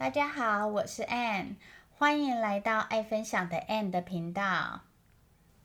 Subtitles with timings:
[0.00, 1.56] 大家好，我是 Ann，
[1.90, 4.80] 欢迎来到爱分享的 Ann 的频道。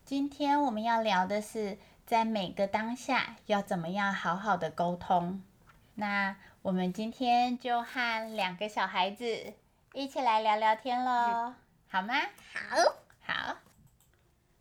[0.04, 5.42] 今天我们要聊的是，在每个当下要怎么样好好的沟通。
[5.93, 9.54] 那我们今天就和两个小孩子
[9.94, 11.54] 一起来聊聊天喽，
[11.88, 12.16] 好吗？
[12.54, 12.76] 好，
[13.22, 13.56] 好，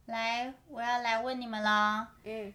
[0.06, 2.06] 来，我要来问你们喽。
[2.22, 2.54] 嗯，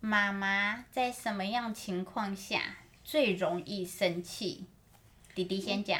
[0.00, 2.60] 妈妈在什么样情况下
[3.02, 4.66] 最容易生气？
[5.34, 5.98] 弟弟先讲。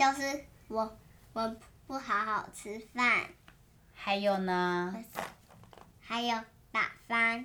[0.00, 0.98] 就是我
[1.34, 3.22] 我不好好吃饭，
[3.92, 5.04] 还有呢？
[6.00, 6.42] 还有
[6.72, 7.44] 打翻，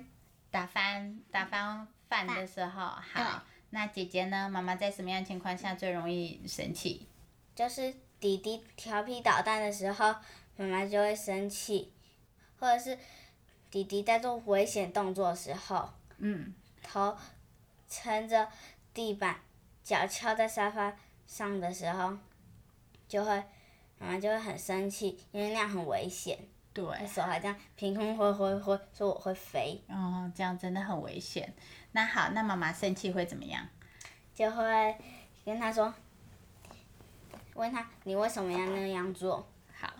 [0.50, 3.42] 打翻打翻饭的时候，好。
[3.68, 4.48] 那姐姐呢？
[4.48, 7.06] 妈妈在什么样情况下最容易生气？
[7.54, 10.14] 就是弟弟调皮捣蛋的时候，
[10.56, 11.92] 妈妈就会生气，
[12.58, 12.98] 或者是
[13.70, 17.14] 弟弟在做危险动作的时候，嗯，头
[17.86, 18.48] 撑着
[18.94, 19.40] 地板，
[19.84, 20.96] 脚翘在沙发
[21.26, 22.16] 上的时候。
[23.08, 23.42] 就会，
[23.98, 26.38] 妈妈就会很生气，因为那样很危险。
[26.72, 26.84] 对。
[27.06, 29.82] 手还这样凭空挥挥挥，说我会飞。
[29.88, 31.54] 哦，这样真的很危险。
[31.92, 33.66] 那好，那妈妈生气会怎么样？
[34.34, 34.96] 就会
[35.44, 35.94] 跟他说，
[37.54, 39.48] 问他你为什么要那样做？
[39.72, 39.90] 好，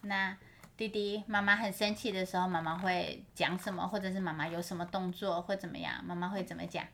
[0.00, 0.34] 那
[0.76, 6.02] 弟弟妈妈很生气的时候，妈妈会讲什么，或者是妈妈有什么动作或怎么样？
[6.04, 6.86] 妈妈会怎么讲？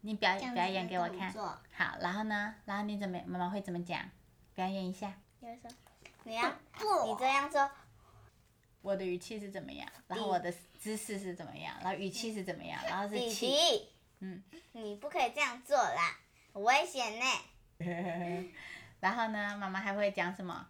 [0.00, 1.30] 你表表演给我看。
[1.72, 2.54] 好，然后呢？
[2.64, 4.00] 然后你怎么妈妈会怎么讲？
[4.54, 5.12] 表演一下。
[6.24, 6.48] 你要
[7.04, 7.70] 你这样做，
[8.80, 9.86] 我的语气是怎么样？
[10.08, 11.76] 然后我的姿势是怎么样？
[11.82, 12.80] 然后语气是怎么样？
[12.86, 13.88] 然后是气。
[14.20, 14.42] 嗯。
[14.72, 16.18] 你不可以这样做啦，
[16.54, 17.24] 危险呢。
[19.00, 19.56] 然后呢？
[19.58, 20.66] 妈妈还会讲什么？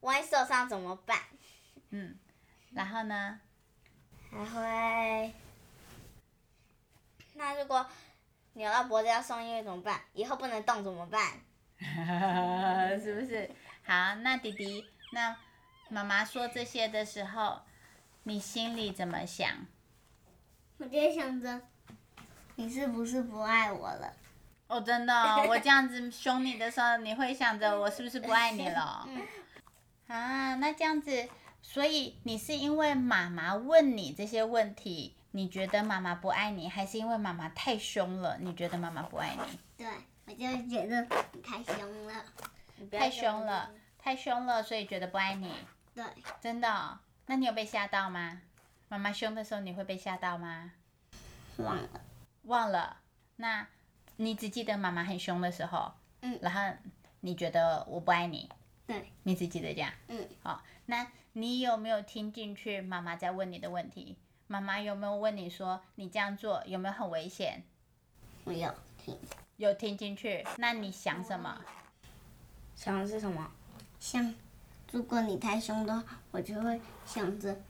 [0.00, 1.20] 万一受伤怎么办？
[1.90, 2.18] 嗯。
[2.72, 3.40] 然后呢？
[4.30, 5.34] 还会。
[7.34, 7.86] 那如果
[8.54, 10.00] 扭到脖子要送医院怎么办？
[10.14, 11.40] 以后不能动怎么办？
[13.02, 13.50] 是不是？
[13.84, 15.36] 好，那弟弟，那
[15.88, 17.60] 妈妈说这些的时候，
[18.24, 19.48] 你心里怎么想？
[20.78, 21.60] 我就想着，
[22.56, 24.12] 你是不是不爱我了？
[24.66, 25.14] 哦，真的，
[25.48, 29.08] 我这样子凶你的时候，你会想着我是不是不爱你了？
[30.08, 31.28] 啊，那这样子，
[31.62, 39.58] 所以你是因为妈妈问你这些问题，你觉得妈妈不爱你，还是因为妈妈太凶了，你觉得妈妈不爱你？
[39.76, 39.86] 对。
[40.28, 42.24] 我就觉得你太凶了，
[42.92, 45.50] 太凶了，太凶了，所以觉得不爱你。
[45.94, 46.04] 对。
[46.38, 46.98] 真的？
[47.24, 48.42] 那你有被吓到吗？
[48.90, 50.72] 妈妈凶的时候你会被吓到吗？
[51.56, 51.88] 忘了。
[52.42, 52.98] 忘了？
[53.36, 53.66] 那
[54.16, 55.94] 你只记得妈妈很凶的时候。
[56.20, 56.38] 嗯。
[56.42, 56.76] 然后
[57.20, 58.50] 你觉得我不爱你。
[58.86, 59.10] 对。
[59.22, 59.90] 你只记得这样。
[60.08, 60.28] 嗯。
[60.42, 64.18] 好，那你有没有听进去妈妈在问你的问题？
[64.46, 67.62] 妈妈有没有问你说你这样做有没有很危险？
[68.44, 69.18] 没有听。
[69.58, 70.46] 有听进去？
[70.58, 71.60] 那你想什么？
[72.76, 73.50] 想的是什么？
[73.98, 74.32] 想，
[74.92, 77.60] 如果你太凶的话，我就会想着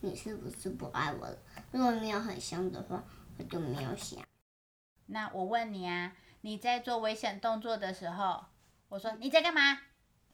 [0.00, 1.38] 你是不是不爱我了。
[1.72, 3.02] 如果没有很凶的话，
[3.38, 4.22] 我就没有想。
[5.06, 6.12] 那我问你啊，
[6.42, 8.44] 你在做危险动作的时候，
[8.90, 9.80] 我说你在干嘛？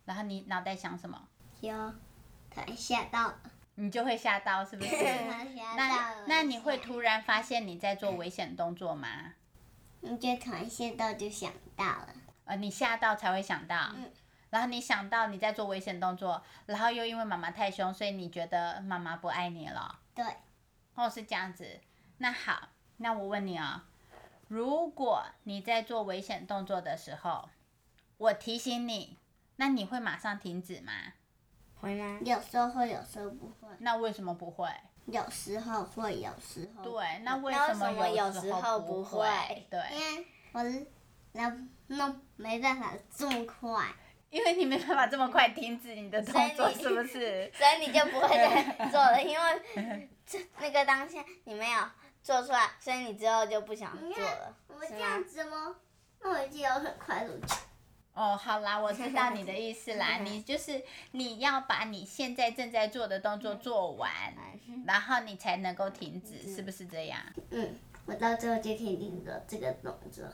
[0.07, 1.29] 然后你脑袋想什么？
[1.61, 1.95] 有，
[2.51, 3.41] 他吓到了。
[3.77, 4.91] 你就会吓到，是不是？
[5.77, 9.35] 那那你会突然发现你在做危险动作吗？
[10.09, 12.09] 你就突然吓到就想到了，
[12.45, 14.11] 呃，你吓到才会想到，嗯，
[14.51, 20.25] 然后你想到你在做危险动作，然后又因为妈妈太凶，所以你觉得妈妈不爱你了，对，
[20.95, 21.81] 哦是这样子，
[22.19, 22.69] 那好，
[22.99, 23.87] 那我问你啊，
[24.49, 27.49] 如果你在做危险动作的时候，
[28.17, 29.19] 我提醒你，
[29.57, 30.93] 那你会马上停止吗？
[31.75, 32.19] 会吗？
[32.25, 33.69] 有时候会，有时候不会。
[33.81, 34.69] 那为什么不会？
[35.07, 39.29] 有时候会，有时候对，那为什么有时候不会？
[39.71, 40.63] 对，因为我
[41.33, 41.57] 那
[41.87, 43.87] 那没办法这么快，
[44.31, 47.51] 因为你没办法这么快停止你的动作，是不是？
[47.55, 51.81] 所以你就不会再做了，因为这那个当下你没有
[52.23, 54.57] 做出来，所以你之后就不想做了。
[54.69, 55.77] 我这样子吗？
[56.21, 57.31] 那我已经有很快的。
[58.17, 60.17] 哦，好啦，我知道你的意思啦。
[60.17, 64.11] 你就是你要把你现在正在做的动作做完，
[64.87, 67.21] 然后你才能够停止，是不是这样？
[67.51, 70.25] 嗯，我到最后就可以停止这个动作。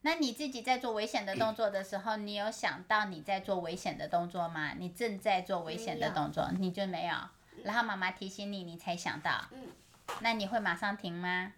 [0.00, 4.74] 那你自己在做危险的动作的时候，你有想到你在做危险的动作吗？
[4.76, 7.14] 你正在做危险的动作，你就没有。
[7.62, 9.46] 然后妈妈提醒你，你才想到。
[9.52, 9.68] 嗯。
[10.20, 11.52] 那你会马上停吗？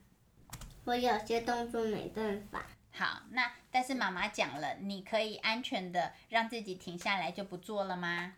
[0.85, 2.63] 我有些动作没办法。
[2.99, 8.33] 好，那但是妈妈讲了，你可以安全的让自己停下来就不做了吗？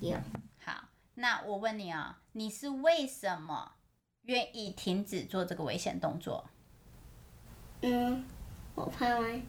[0.00, 0.16] 有。
[0.64, 3.72] 好，那我问你哦，你是为什么
[4.22, 6.48] 愿意停止做这个危险动作？
[7.82, 8.24] 嗯，
[8.74, 9.42] 我怕完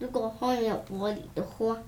[0.00, 1.80] 如果后面有玻璃的话，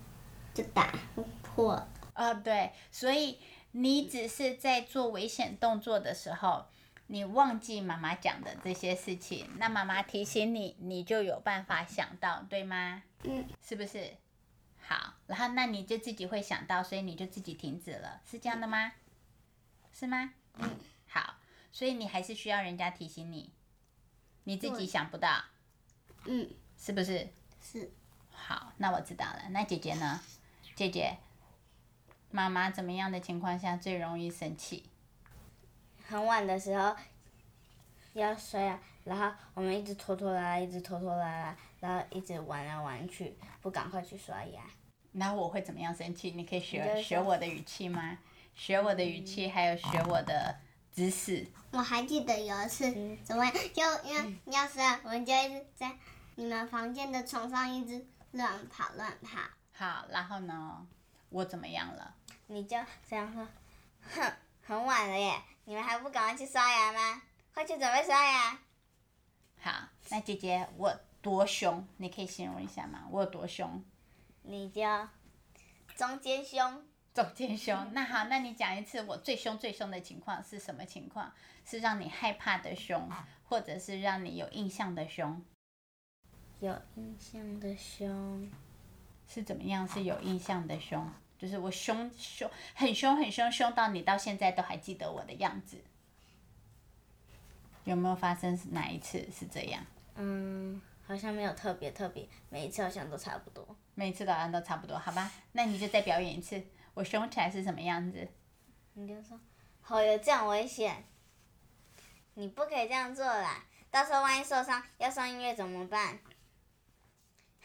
[0.54, 0.96] 就打
[1.42, 1.84] 破。
[2.12, 3.40] 啊，对，所以
[3.72, 6.66] 你只是在做危险动作的时候，
[7.06, 13.02] 你忘记妈妈讲的这些事情，那妈妈提醒你，你就有办法想到，对吗？
[13.24, 14.14] 嗯，是不是？
[14.80, 18.92] 好，然后那你就自己会想到，所以你就自己停止了，是这样的吗？
[19.92, 20.32] 是吗？
[20.58, 20.70] 嗯，
[21.08, 21.36] 好，
[21.72, 23.52] 所以你还是需要人家提醒你，
[24.44, 25.44] 你自己想不到，
[26.24, 27.28] 嗯，是不是？
[27.60, 27.90] 是。
[28.30, 29.44] 好，那我知道了。
[29.50, 30.20] 那姐姐呢？
[30.74, 31.18] 姐姐，
[32.30, 34.90] 妈妈怎么样的情况下最容易生气？
[36.06, 36.94] 很晚的时候
[38.12, 44.62] 要睡啊，然后我们一直拖拖拉拉，一直拖拖拉拉，然后一直玩来玩去，不赶快去刷牙。
[45.12, 46.32] 然后我会怎么样生气？
[46.32, 48.18] 你可以学学我的语气吗？
[48.54, 50.56] 学我的语气，还有学我的
[50.92, 51.46] 姿势。
[51.70, 53.54] 我还记得有一次，嗯怎么样？
[53.72, 55.90] 就因为要是啊我们就一直在
[56.36, 59.40] 你们房间的床上一直乱跑乱跑。
[59.72, 60.86] 好，然后呢？
[61.30, 62.14] 我怎么样了？
[62.46, 62.76] 你就
[63.08, 63.46] 这样说，
[64.14, 65.34] 哼，很晚了耶，
[65.66, 67.22] 你们还不赶快去刷牙吗？
[67.52, 68.58] 快去准备刷牙。
[69.60, 71.86] 好，那姐姐我多凶？
[71.96, 73.06] 你可以形容一下吗？
[73.10, 73.82] 我有多凶？
[74.42, 74.82] 你就
[75.96, 76.84] 中间凶，
[77.14, 77.74] 中间凶。
[77.94, 81.32] 那好，那你讲一次我最凶最凶的情况是什么情况？
[81.64, 83.10] 是让你害怕的凶，
[83.48, 85.42] 或者是让你有印象的凶？
[86.60, 88.50] 有印象的凶，
[89.26, 89.88] 是怎么样？
[89.88, 95.78] 是有印象的凶，就是我凶凶很凶很凶，凶到你到现在都还记得我的样子。
[97.84, 99.84] 有没有发生哪一次是这样？
[100.14, 103.76] 嗯，好像没有特别特别，每一次好像都差不多。
[103.94, 105.30] 每次好像都差不多，好吧？
[105.52, 106.62] 那你就再表演一次，
[106.94, 108.26] 我凶起来是什么样子？
[108.94, 109.38] 你就说，
[109.82, 111.04] 好有这样危险，
[112.34, 116.18] 你不可以这样做啦，到时候万一受伤要上医院怎么办？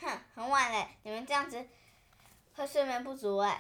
[0.02, 1.66] 哼，很晚了，你们这样子
[2.60, 3.58] 会睡眠不足哎，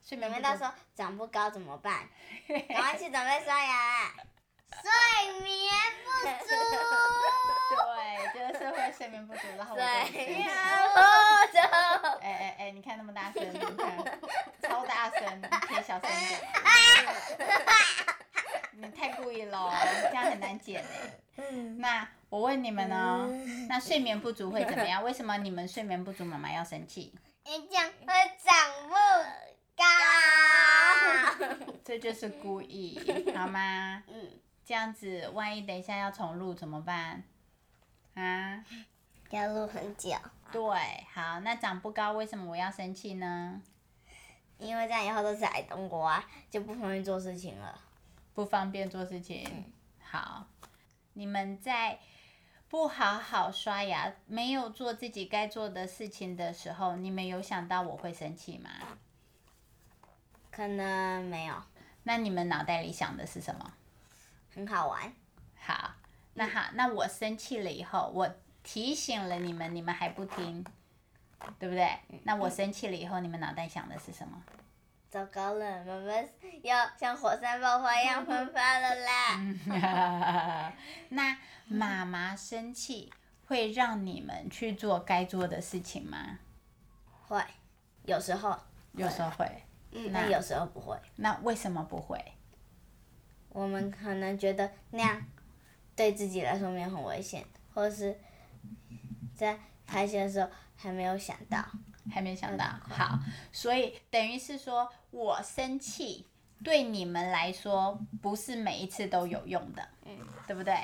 [0.00, 2.08] 你睡眠不足们到时候长不高怎么办？
[2.66, 4.14] 赶快去准备刷牙啦！
[4.70, 5.70] 睡眠
[6.02, 6.10] 不
[6.46, 6.48] 足。
[8.32, 10.98] 对，就是会睡眠不足，然后睡眠不
[11.52, 11.58] 足。
[12.24, 13.68] 哎哎哎，你看那么大声，你看
[14.62, 16.40] 超大声，你可以小声一点。
[18.74, 19.70] 你太故意了，
[20.08, 20.82] 这样很难剪
[21.36, 21.42] 哎。
[21.76, 23.28] 那我问你们哦，
[23.68, 25.04] 那睡眠不足会怎么样？
[25.04, 27.14] 为什么你们睡眠不足，妈妈要生气？
[27.44, 28.12] 你这样会
[28.42, 28.54] 长
[28.88, 28.94] 不
[29.76, 29.84] 高。
[31.84, 32.98] 这就是故意，
[33.34, 34.02] 好吗？
[34.06, 37.24] 嗯，这样子，万一等一下要重录怎么办？
[38.14, 38.64] 啊？
[39.30, 40.10] 要录很久。
[40.52, 40.60] 对，
[41.12, 43.60] 好，那长不高，为什么我要生气呢？
[44.58, 47.80] 因为这样以后都是矮冬瓜啊，就不方便做事情了。
[48.34, 49.72] 不方便做事情。
[50.00, 50.46] 好，
[51.14, 51.98] 你们在
[52.72, 58.70] 不好好刷牙、没有做自己该做的事情的时候，你们有想到我会生气吗？
[60.50, 61.54] 可能没有，
[62.04, 63.74] 那你们脑袋里想的是什么？
[64.54, 65.12] 很好玩。
[65.54, 65.92] 好，
[66.32, 70.64] 那好，那我生气了以后，我提醒了你们，你们还不听，
[71.58, 71.86] 对不对？
[72.22, 74.42] 那我生气了以后，你们脑袋想的是什么？
[75.10, 76.12] 糟糕了，妈妈
[76.62, 79.21] 要像火山爆发一样喷发了啦！
[81.10, 83.12] 那妈妈生气
[83.46, 86.38] 会让你们去做该做的事情吗？
[87.26, 87.42] 会，
[88.04, 88.58] 有时候，
[88.92, 89.46] 有时候会。
[90.10, 90.96] 那有时候不会。
[91.16, 92.18] 那为什么不会？
[93.50, 95.22] 我们可能觉得那样
[95.94, 98.18] 对自己来说没有很危险，或者是
[99.34, 101.64] 在拍戏的时候还没有想到。
[102.10, 102.64] 还没想到。
[102.64, 103.16] 好，
[103.52, 106.26] 所以等于是说我生气
[106.62, 110.16] 对你们来说不是每一次都有用的，嗯，
[110.46, 110.74] 对不对？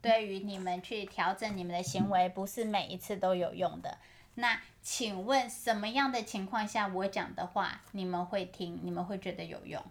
[0.00, 3.98] 对于你们去调整你们的行为，不是每一次都有用的。
[4.34, 9.82] 那请问什么样的情况下我讲的话你们会听，你们会觉得有用？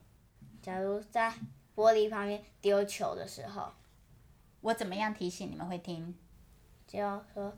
[0.62, 1.34] 假如在
[1.76, 3.74] 玻璃旁边丢球的时候，
[4.62, 6.16] 我怎么样提醒你们会听？
[6.88, 7.00] 就
[7.34, 7.54] 说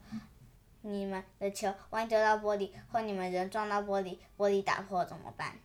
[0.81, 5.55] 你们的球万一丢到玻璃，或你们人撞到玻璃，玻璃打破怎么办？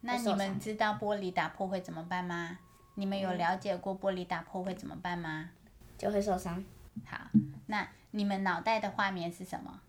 [0.00, 2.58] 那你们知道玻璃打破会怎么办吗？
[2.94, 5.50] 你们有了解过玻璃打破会怎么办吗？
[5.96, 6.64] 就会受伤。
[7.06, 7.18] 好，
[7.66, 9.80] 那你们脑袋的画面是什么？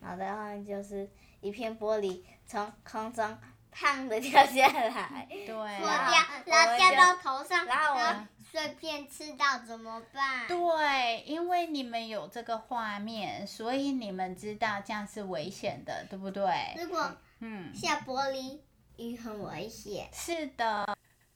[0.00, 1.08] 脑袋画面就是
[1.40, 3.36] 一片玻璃从空中
[3.74, 10.46] 砰的掉下来，对破啊，掉，然后掉到头上，然后我然后碎片吃到怎么办？
[10.46, 16.74] 对，因为你们有这个画面，所以你们知道这样是危险的，对不对？
[16.78, 18.58] 如果嗯，下玻璃
[18.96, 20.08] 雨很危险。
[20.12, 20.86] 是的。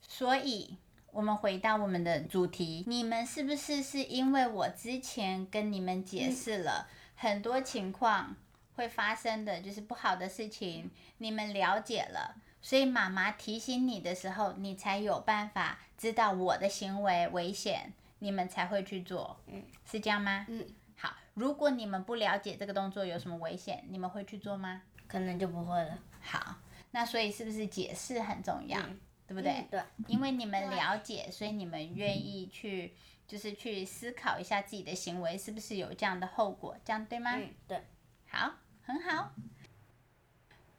[0.00, 0.76] 所以，
[1.10, 8.36] 我们回到我们的主题，你们是不是是因为我之前跟你们解释了很多情况，
[8.74, 19.38] 会发生的就是不好的事情，你们了解了，所以妈妈提醒你的时候，你才有办法知道我的行为危险，你们才会去做。
[19.46, 20.44] 嗯，是这样吗？
[20.48, 20.66] 嗯，
[20.96, 21.14] 好。
[21.34, 24.82] 如果你们不了解这个动作有什么危险，你们会去做吗？
[25.12, 25.98] 可能就不会了。
[26.22, 26.56] 好，
[26.92, 28.80] 那所以是不是解释很重要？
[28.80, 29.52] 嗯对不对？
[29.52, 32.92] 嗯对，因为你们了解，所以你们愿意去，
[33.26, 37.36] 就是去思考一下自己的行为是不是有这样的后果，这样对吗？
[37.36, 37.82] 嗯对，
[38.28, 38.52] 好，
[38.84, 39.32] 很好。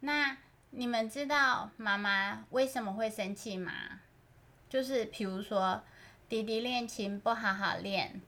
[0.01, 0.37] 那
[0.71, 3.71] 你们知道妈妈为什么会生气吗？
[4.69, 5.81] 就是比如说
[6.27, 8.21] 弟弟练琴不好好练，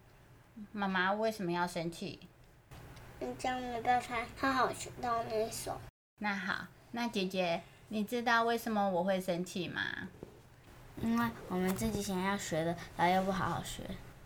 [0.72, 2.20] 妈妈为什么要生气？
[3.20, 5.80] 你这样没办法好好学到那一首。
[6.20, 9.82] 那好，那姐姐，你知道为什么我会生气吗？
[11.02, 13.84] 因为我们自己想要学的，然后又不好好学。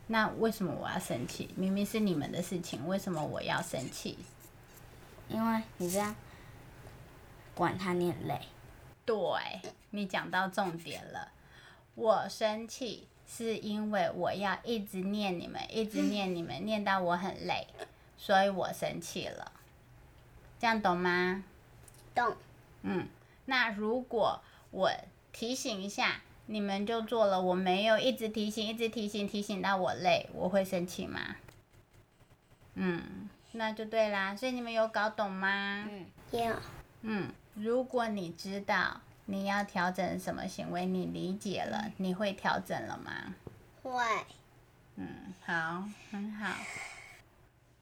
[0.08, 1.50] 那为什么我要生气？
[1.56, 4.18] 明明是你们的事情，为什么我要生气？
[5.28, 6.16] 因为你这样
[7.56, 8.40] 管他，你很累。
[9.06, 9.18] 对
[9.90, 11.32] 你讲到重点了，
[11.96, 17.68] 我生气是因为我要一直念你们，一直念你们，念到我很累，
[18.18, 19.52] 所以我生气了。
[20.60, 21.44] 这样懂吗？
[22.20, 22.36] 懂。
[22.82, 23.08] 嗯，
[23.46, 24.92] 那如果我
[25.32, 31.36] 提醒一下，你们就做了，我没有一直提醒，一直提醒，提醒到我累，我会生气吗？
[32.76, 34.36] 嗯，那就对啦。
[34.36, 35.86] 所以你们有搞懂吗？
[35.90, 36.56] 嗯，有。
[37.02, 43.36] 嗯，如果你知道你要调整什么行为，你理解了，你会调整了吗？
[43.84, 43.92] 会。
[44.96, 46.54] 嗯，好，很好。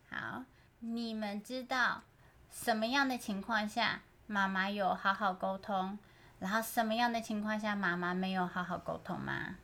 [0.09, 0.43] 好，
[0.79, 2.03] 你们知道
[2.51, 5.97] 什么样的情况下妈妈有好好沟通，
[6.39, 9.55] 然后什么样的情况下妈妈没有好好沟通吗？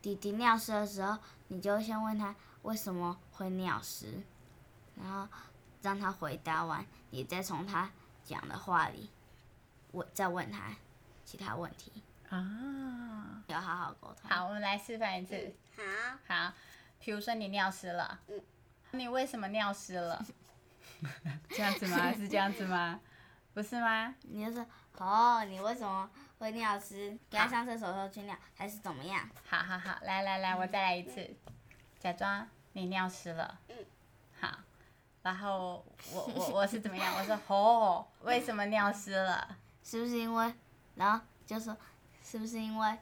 [0.00, 4.22] 弟弟尿湿的时候，你就先问他为什么会尿湿，
[4.96, 5.28] 然后
[5.82, 7.90] 让他回答完，你再从他
[8.24, 9.10] 讲的话里，
[9.92, 10.74] 我再问他
[11.24, 14.30] 其他问题，啊，要好好沟通。
[14.30, 15.54] 好，我们来示范一次。
[15.76, 15.82] 好。
[16.26, 16.52] 好，
[16.98, 18.40] 比如说你尿湿了，嗯
[18.92, 20.24] 你为什么尿湿了？
[21.50, 22.12] 这样子吗？
[22.12, 23.00] 是这样子吗？
[23.54, 24.14] 不是吗？
[24.22, 24.66] 你就说
[24.98, 27.16] 哦，你为什么会尿湿？
[27.30, 29.26] 给他上厕所的时候去尿，还是怎么样？
[29.48, 31.34] 好好好，来来来，我再来一次，
[32.00, 33.58] 假装你尿湿了。
[33.68, 33.76] 嗯。
[34.40, 34.58] 好，
[35.22, 37.14] 然后我我我是怎么样？
[37.16, 39.56] 我说 哦，为什么尿湿了？
[39.84, 40.52] 是不是因为？
[40.96, 41.76] 然后就说
[42.22, 42.98] 是不是因为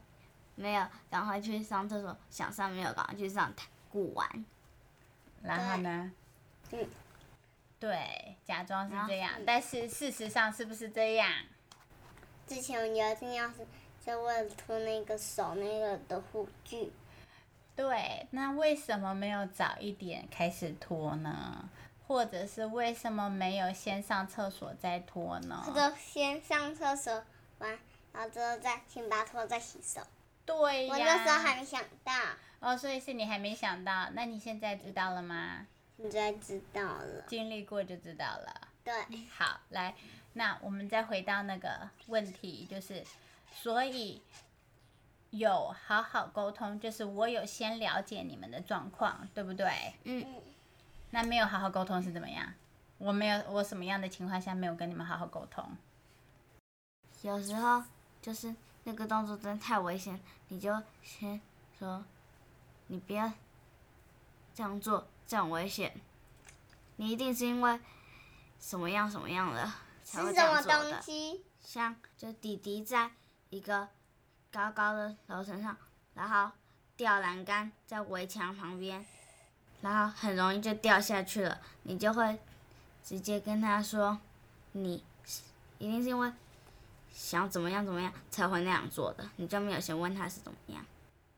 [0.55, 3.53] 没有赶快去上厕所，想上没有赶快去上，
[3.91, 4.45] 顾完。
[5.43, 6.13] 然后呢？
[6.73, 6.87] 嗯。
[7.83, 11.29] 对，假装是这样，但是事实上是不是这样？
[12.47, 13.67] 之前有一次要是
[14.07, 16.93] 就为了脱那个手那个的护具，
[17.75, 21.69] 对，那为什么没有早一点开始脱呢？
[22.07, 25.61] 或者是为什么没有先上厕所再脱呢？
[25.67, 27.25] 或者先上厕所
[27.59, 27.77] 完，
[28.13, 30.01] 然后之后再先把脱再洗手。
[30.47, 30.95] 对呀。
[30.95, 32.13] 我那时候还没想到，
[32.61, 35.67] 哦，所以是你还没想到，那你现在知道了吗？
[36.11, 37.23] 现在知道了。
[37.27, 38.69] 经历过就知道了。
[38.85, 38.93] 对，
[39.37, 39.95] 好，来，
[40.33, 43.05] 那我们再回到那个问题，就是，
[43.53, 44.21] 所以
[45.31, 49.95] 有好好沟通，就是我有先了解你们的状况，对不对？
[50.05, 50.27] 嗯，
[51.11, 52.53] 那没有好好沟通是怎么样？
[52.99, 55.65] 我没有，我什么样的情况下没有跟你们好好沟通？
[57.23, 57.83] 有时候
[58.21, 58.55] 就是
[58.85, 61.41] 那个动作真的太危险，你就先
[61.79, 62.05] 说，
[62.89, 63.33] 你不要
[64.55, 66.01] 这样做，这样危险。
[66.97, 67.81] 你一定是因为
[68.61, 69.73] 什么样什么样的
[70.05, 71.03] 才会这是什么样做的东。
[71.03, 71.45] 西？
[71.61, 73.11] 像就弟弟在
[73.49, 73.89] 一个
[74.51, 75.77] 高高的楼层上，
[76.13, 76.51] 然后
[76.97, 79.07] 吊栏杆在围墙旁边，
[79.81, 81.61] 然后很容易就掉下去了。
[81.85, 82.39] 你就会
[83.05, 84.19] 直接跟他说，
[84.73, 85.05] 你
[85.79, 86.33] 一定是因为
[87.13, 90.85] 想怎么样怎么样才会那样做的，你就没有先问他是怎么样。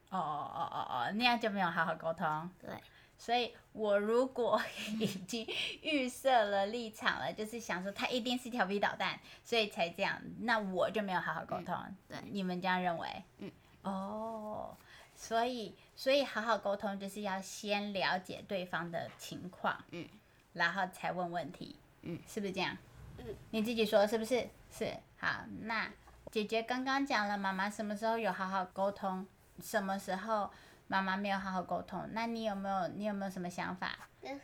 [0.08, 2.50] 哦哦哦哦哦，那样就没有好好沟通。
[2.60, 2.70] 对，
[3.18, 4.60] 所以我如果
[5.00, 5.46] 已经
[5.82, 11.74] 预设了立场了，就是想说他一定是调皮捣蛋，所以才这样，那我就没有好好沟通。
[12.08, 13.22] 对你们这样认为？
[13.38, 13.50] 嗯。
[13.82, 14.74] 哦，
[15.14, 20.08] 所以所以好好沟通就是要先了解对方的情况，嗯，
[20.54, 22.76] 然后才问问题，嗯，是不是这样？
[23.18, 24.48] 嗯，你自己说是不是？
[24.70, 24.90] 是。
[25.18, 25.90] 好，那
[26.30, 29.26] 姐姐刚刚讲了，妈妈什么时候有好好沟通，
[29.62, 30.50] 什么时候
[30.86, 32.08] 妈妈没有好好沟通？
[32.12, 33.96] 那你有没有你有没有什么想法？
[34.22, 34.40] 嗯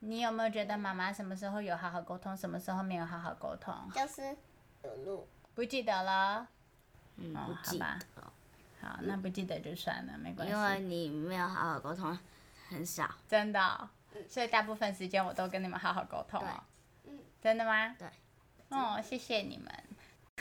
[0.00, 3.74] 你有没有觉得妈妈什么时候有好好沟通，什么时候没有好好沟通？
[3.94, 4.36] 就是
[4.82, 5.26] 有路。
[5.54, 6.46] 不记得了。
[7.16, 8.22] 嗯，哦不记好吧得，
[8.86, 10.80] 好，那不记得就算了，没关系因为。
[10.80, 12.18] 你没有好好沟通，
[12.68, 13.08] 很少。
[13.26, 13.88] 真的哦、
[14.28, 16.62] 所以大部分时间我都跟你们好好沟通哦。
[17.40, 17.96] 真的吗？
[17.98, 18.06] 对。
[18.68, 19.72] 哦，谢谢你们。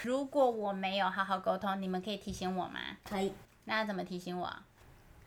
[0.03, 2.79] 如果我没有好好沟通，你们可以提醒我吗？
[3.05, 3.33] 可以。
[3.63, 4.53] 那要怎么提醒我？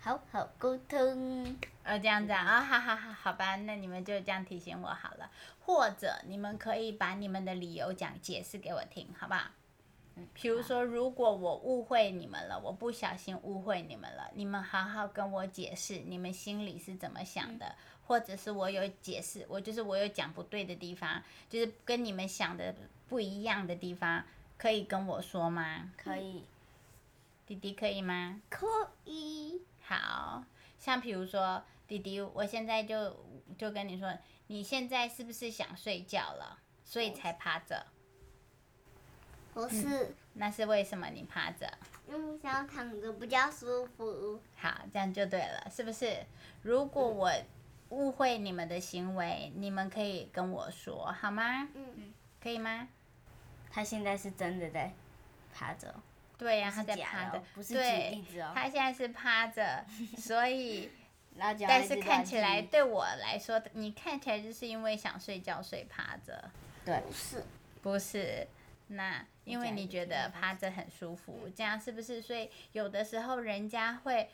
[0.07, 1.57] 好好沟通。
[1.83, 5.29] 呃，这样子啊，好好好，好吧，那你们就这样提醒我好了。
[5.65, 9.51] 或者你们可以把你们的理由讲解释给我听，好不好？
[10.15, 10.29] 嗯。
[10.33, 17.75] 比如说，如果我误会你们了，我不小心误会你们了，你们好好跟我解释，你们心里是怎么想的？
[18.07, 21.21] 或者是我有解释，我就是我有讲不对的地方，
[21.51, 22.73] 就是跟你们想的
[23.09, 24.23] 不一样的地方，
[24.57, 25.91] 可以跟我说吗？
[25.97, 26.45] 可以。
[27.45, 28.41] 弟弟可以吗？
[28.49, 28.67] 可
[29.05, 29.36] 以。
[29.87, 30.45] 好
[30.79, 33.25] 像比如说，弟弟，我现在就
[33.57, 34.13] 就跟你说，
[34.49, 37.87] 你现在是不是想睡觉了，所以才趴着？
[39.55, 40.15] 不是。
[40.35, 41.67] 那是为什么你趴着？
[42.07, 44.39] 因为想躺着比较舒服。
[44.55, 46.27] 好，这样就对了，是不是？
[46.63, 47.33] 如果我
[47.89, 51.69] 误会你们的行为，你们可以跟我说，好吗？
[51.75, 52.13] 嗯。
[52.43, 52.89] 可以吗？
[53.71, 54.93] 他现在是真的在
[55.55, 55.95] 趴着。
[56.39, 58.53] 对呀，他在趴着，不是举例子哦。
[58.55, 59.85] 他现在是趴着，
[60.19, 60.91] 所以，
[61.67, 66.51] 但是看起来对我来说，你看起来就是因为想睡觉睡趴着。
[66.85, 67.45] 对，不是，
[67.83, 68.47] 不是，
[68.89, 72.21] 那因为你觉得趴着很舒服，这样是不是？
[72.21, 74.29] 所以有的时候人家会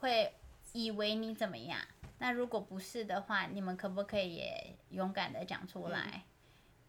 [0.00, 0.34] 会
[0.72, 1.80] 以为你怎么样？
[2.18, 6.24] 那如果不是的话，你们可不可以也勇敢的讲出来？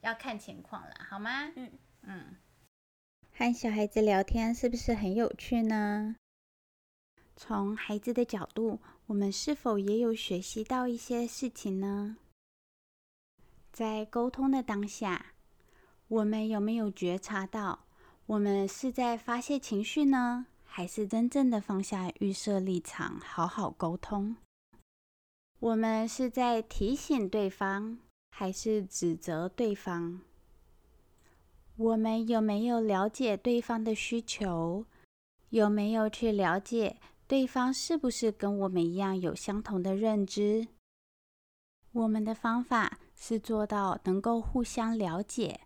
[0.02, 1.52] 要看情况了，好吗？
[1.56, 1.72] 嗯
[2.04, 2.36] 嗯。
[3.40, 6.18] 和小孩子聊天是不是很有趣呢？
[7.38, 12.18] 从孩子的角度，我们是否也有学习到一些事情呢？
[13.72, 15.28] 在沟通的当下，
[16.10, 17.86] 我们有没有觉察到，
[18.26, 24.36] 我们是在发泄情绪呢，还是真正的放下预设立场，好好沟通？
[25.62, 28.00] 我们是在提醒对方，
[28.32, 30.20] 还是指责对方？
[31.80, 34.86] 我们有没有了解对方的需求？
[35.52, 40.68] 有没有去了解对方是不是跟我们一样有相同的认知？
[41.94, 45.62] 我们的方法是做到能够互相了解，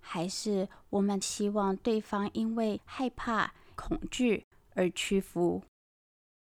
[0.00, 4.44] 还是我们希望对方因为害怕、恐惧
[4.74, 5.62] 而屈服？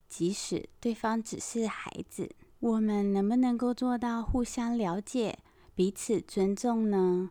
[0.09, 5.39] 即使对方只是孩子，我们能不能够做到互相了解、
[5.77, 7.31] 彼此尊重呢？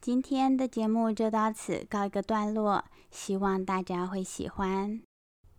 [0.00, 5.02] 今天的节目就到此告一个段落，希望大家会喜欢。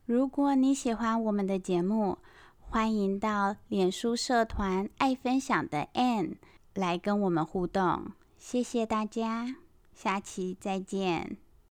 [0.06, 2.18] 如果你喜欢我们的节目，
[2.60, 6.36] 欢迎到脸书社团“爱分享的 Ann”
[6.74, 8.12] 来跟我们互动。
[8.38, 9.56] 谢谢大家，
[9.94, 11.38] 下期再见。